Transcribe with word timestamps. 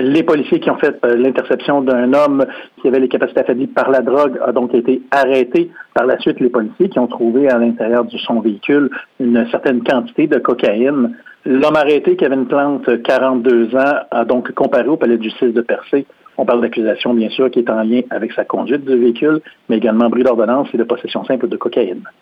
Les 0.00 0.22
policiers 0.22 0.60
qui 0.60 0.70
ont 0.70 0.78
fait 0.78 0.96
euh, 1.04 1.16
l'interception 1.16 1.82
d'un 1.82 2.12
homme 2.12 2.44
qui 2.80 2.88
avait 2.88 3.00
les 3.00 3.08
capacités 3.08 3.40
affaiblies 3.40 3.66
par 3.66 3.90
la 3.90 4.00
drogue 4.00 4.38
a 4.44 4.52
donc 4.52 4.74
été 4.74 5.02
arrêté. 5.10 5.70
Par 5.94 6.06
la 6.06 6.18
suite, 6.18 6.38
les 6.40 6.50
policiers 6.50 6.88
qui 6.88 6.98
ont 6.98 7.08
trouvé 7.08 7.48
à 7.48 7.58
l'intérieur 7.58 8.04
de 8.04 8.18
son 8.18 8.40
véhicule 8.40 8.90
une 9.18 9.46
certaine 9.50 9.82
quantité 9.82 10.28
de 10.28 10.38
cocaïne. 10.38 11.16
L'homme 11.44 11.76
arrêté, 11.76 12.16
qui 12.16 12.24
avait 12.24 12.36
une 12.36 12.46
plante 12.46 13.02
42 13.02 13.74
ans, 13.74 13.94
a 14.10 14.24
donc 14.24 14.52
comparé 14.52 14.88
au 14.88 14.96
palais 14.96 15.16
de 15.16 15.22
justice 15.22 15.52
de 15.52 15.62
Percé. 15.62 16.06
On 16.36 16.44
parle 16.44 16.60
d'accusation, 16.60 17.14
bien 17.14 17.30
sûr, 17.30 17.50
qui 17.50 17.58
est 17.58 17.70
en 17.70 17.82
lien 17.82 18.02
avec 18.10 18.32
sa 18.32 18.44
conduite 18.44 18.84
du 18.84 18.96
véhicule, 18.96 19.40
mais 19.68 19.78
également 19.78 20.08
bruit 20.08 20.22
d'ordonnance 20.22 20.68
et 20.72 20.78
de 20.78 20.84
possession 20.84 21.24
simple 21.24 21.48
de 21.48 21.56
cocaïne. 21.56 22.08